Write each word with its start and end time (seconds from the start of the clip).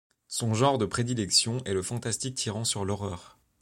Son 0.27 0.55
genre 0.55 0.79
de 0.79 0.87
prédilection 0.87 1.63
est 1.65 1.75
le 1.75 1.83
fantastique 1.83 2.33
tirant 2.33 2.65
sur 2.65 2.85
l'horreur. 2.85 3.37